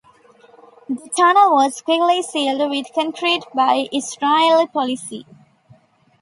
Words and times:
The 0.89 1.09
tunnel 1.15 1.53
was 1.53 1.79
quickly 1.83 2.23
sealed 2.23 2.67
with 2.71 2.87
concrete 2.95 3.43
by 3.53 3.87
Israeli 3.93 4.65
police. 4.65 5.13